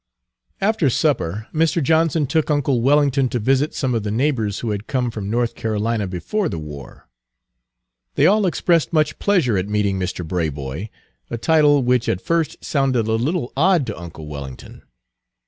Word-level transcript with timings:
After 0.61 0.89
supper 0.89 1.47
Mr. 1.53 1.83
Johnson 1.83 2.25
took 2.25 2.49
uncle 2.49 2.81
Wellington 2.81 3.29
to 3.29 3.37
visit 3.37 3.75
some 3.75 3.93
of 3.93 4.01
the 4.01 4.09
neighbors 4.09 4.61
who 4.61 4.71
had 4.71 4.87
come 4.87 5.11
from 5.11 5.29
North 5.29 5.53
Carolina 5.53 6.07
before 6.07 6.49
the 6.49 6.57
war. 6.57 7.07
They 8.15 8.25
all 8.25 8.47
expressed 8.47 8.91
much 8.93 9.19
pleasure 9.19 9.57
at 9.59 9.69
meeting 9.69 9.99
"Mr. 9.99 10.27
Braboy," 10.27 10.89
a 11.29 11.37
title 11.37 11.83
which 11.83 12.09
at 12.09 12.19
first 12.19 12.65
sounded 12.65 13.07
a 13.07 13.11
little 13.11 13.53
odd 13.55 13.85
to 13.85 13.99
uncle 13.99 14.25
Wellington. 14.25 14.81